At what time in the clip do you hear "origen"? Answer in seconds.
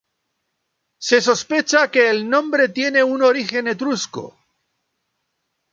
3.21-3.67